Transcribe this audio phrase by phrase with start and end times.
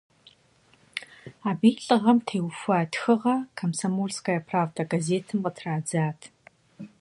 [1.49, 6.19] Абы и лӏыгъэм теухуа тхыгъэ «Комсомольская правда» газетым къытрадзат.